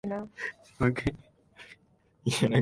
[0.01, 0.01] リサイクルにだってエネルギーを消費するん
[2.51, 2.59] だよ。